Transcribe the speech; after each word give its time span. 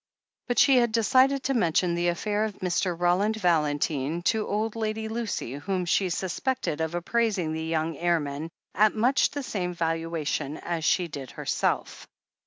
But 0.47 0.57
she 0.57 0.77
had 0.77 0.91
decided 0.91 1.43
to 1.43 1.53
mention 1.53 1.93
the 1.93 2.07
affair 2.07 2.43
of 2.45 2.55
Mr. 2.55 2.99
Roland 2.99 3.35
Valentine 3.35 4.23
to 4.23 4.47
old 4.47 4.75
Lady 4.75 5.07
Lucy, 5.07 5.53
whom 5.53 5.85
she 5.85 6.09
sus 6.09 6.39
pected 6.39 6.79
of 6.83 6.95
appraising 6.95 7.53
the 7.53 7.65
young 7.65 7.95
airman 7.95 8.49
at 8.73 8.95
much 8.95 9.29
the 9.29 9.43
same 9.43 9.75
valuation 9.75 10.57
as 10.57 10.83
she 10.85 11.07
did 11.07 11.29
herself. 11.29 12.07